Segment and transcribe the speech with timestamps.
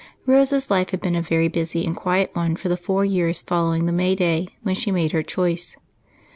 [0.25, 3.85] Rose's life had been a very busy and quiet one for the four years following
[3.85, 5.77] the May day when she made her choice.